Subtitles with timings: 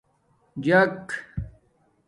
[0.63, 0.81] جِݣ